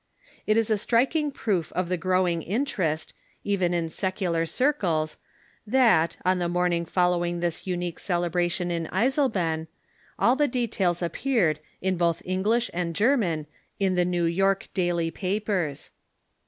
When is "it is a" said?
0.47-0.79